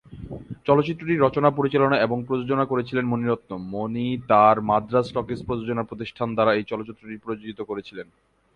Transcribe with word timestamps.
চলচ্চিত্রটি 0.67 1.13
রচনা, 1.15 1.49
পরিচালনা 1.49 1.95
এবং 2.05 2.17
প্রযোজনা 2.27 2.65
করেছিলেন 2.65 3.05
মণি 3.07 3.25
রত্নম, 3.27 3.61
মণি 3.75 4.07
তার 4.31 4.55
মাদ্রাজ 4.69 5.07
টকিজ 5.15 5.39
প্রযোজনা 5.47 5.83
প্রতিষ্ঠান 5.83 6.27
দ্বারা 6.35 6.51
এই 6.53 6.65
চলচ্চিত্রটি 6.71 7.17
প্রযোজিত 7.25 7.59
করেছিলেন। 7.61 8.07